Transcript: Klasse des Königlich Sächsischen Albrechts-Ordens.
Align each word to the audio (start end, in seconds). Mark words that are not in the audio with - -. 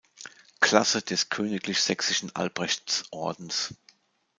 Klasse 0.61 1.03
des 1.03 1.29
Königlich 1.29 1.79
Sächsischen 1.79 2.35
Albrechts-Ordens. 2.35 3.75